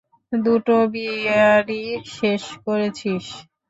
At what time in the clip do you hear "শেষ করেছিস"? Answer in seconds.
2.15-3.25